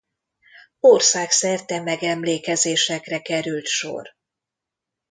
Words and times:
Országszerte 0.79 1.81
megemlékezésekre 1.81 3.19
került 3.21 3.65
sor. 3.65 4.15